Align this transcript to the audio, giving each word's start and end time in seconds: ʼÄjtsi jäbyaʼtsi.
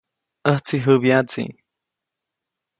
ʼÄjtsi 0.49 0.77
jäbyaʼtsi. 0.83 1.43